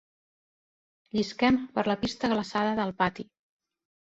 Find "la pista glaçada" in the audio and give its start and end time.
1.91-2.73